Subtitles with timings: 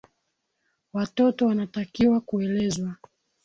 [0.93, 2.95] Watoto wanatakiwa kuelezwa.